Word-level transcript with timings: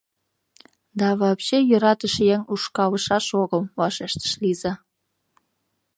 Да, 0.99 1.09
вообще, 1.21 1.57
йӧратыше 1.69 2.21
еҥ 2.33 2.41
ушкалышаш 2.53 3.27
огыл,— 3.41 3.61
вашештыш 3.79 4.31
Лиза. 4.41 4.73